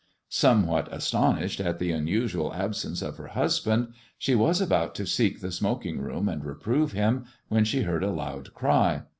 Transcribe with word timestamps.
Somewhat 0.29 0.91
astonished 0.91 1.59
at 1.59 1.77
the 1.77 1.91
imusual 1.91 2.55
absence 2.55 3.03
of 3.03 3.17
her 3.17 3.27
husband, 3.27 3.89
she 4.17 4.33
was 4.33 4.59
about 4.59 4.95
to 4.95 5.05
seek 5.05 5.41
the 5.41 5.51
smoking 5.51 5.99
room 6.01 6.27
and 6.27 6.43
reprove 6.43 6.93
him 6.93 7.25
when 7.49 7.65
she 7.65 7.83
heard 7.83 8.03
a 8.03 8.09
loud 8.09 8.51
cry. 8.55 9.03